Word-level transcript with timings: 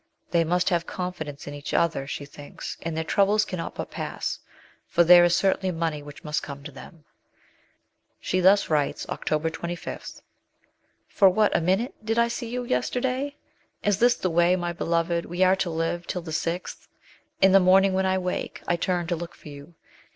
They 0.31 0.43
must 0.43 0.71
have 0.71 0.87
confidence 0.87 1.45
in 1.45 1.53
each 1.53 1.75
other, 1.75 2.07
she 2.07 2.25
thinks, 2.25 2.75
and 2.81 2.97
their 2.97 3.03
troubles 3.03 3.45
cannot 3.45 3.75
but 3.75 3.91
pass, 3.91 4.39
for 4.87 5.03
there 5.03 5.23
is 5.23 5.35
certainly 5.35 5.69
money 5.69 6.01
which 6.01 6.23
must 6.23 6.41
come 6.41 6.63
to 6.63 6.71
them! 6.71 7.05
She 8.19 8.39
thus 8.39 8.67
writes 8.67 9.07
(October 9.09 9.51
25): 9.51 10.21
For 11.07 11.29
what 11.29 11.55
a 11.55 11.61
minute 11.61 11.93
did 12.03 12.17
I 12.17 12.29
see 12.29 12.49
you 12.49 12.63
yesterday! 12.63 13.35
Is 13.83 13.99
this 13.99 14.15
the 14.15 14.31
way, 14.31 14.55
my 14.55 14.73
beloved, 14.73 15.25
we 15.27 15.43
are 15.43 15.55
to 15.57 15.69
live 15.69 16.07
till 16.07 16.23
the 16.23 16.31
6th? 16.31 16.87
In 17.39 17.51
the 17.51 17.59
morning 17.59 17.93
when 17.93 18.07
I 18.07 18.17
wake, 18.17 18.63
I 18.67 18.77
turn 18.77 19.05
to 19.05 19.15
look 19.15 19.35
for 19.35 19.49
you. 19.49 19.75